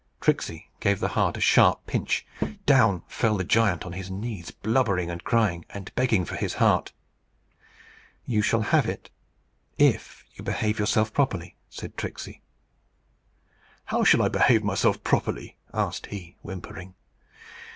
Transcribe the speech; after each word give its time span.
Tricksey 0.19 0.71
gave 0.79 0.99
the 0.99 1.09
heart 1.09 1.37
a 1.37 1.41
sharp 1.41 1.85
pinch. 1.85 2.25
Down 2.65 3.03
fell 3.07 3.37
the 3.37 3.43
giant 3.43 3.85
on 3.85 3.93
his 3.93 4.09
knees, 4.09 4.49
blubbering, 4.49 5.11
and 5.11 5.23
crying, 5.23 5.63
and 5.69 5.93
begging 5.93 6.25
for 6.25 6.35
his 6.35 6.55
heart. 6.55 6.91
"You 8.25 8.41
shall 8.41 8.61
have 8.63 8.87
it, 8.87 9.11
if 9.77 10.25
you 10.33 10.43
behave 10.43 10.79
yourself 10.79 11.13
properly," 11.13 11.55
said 11.69 11.97
Tricksey. 11.97 12.41
"How 13.85 14.03
shall 14.03 14.23
I 14.23 14.29
behave 14.29 14.63
myself 14.63 15.03
properly?" 15.03 15.55
asked 15.71 16.07
he, 16.07 16.35
whimpering. 16.41 16.95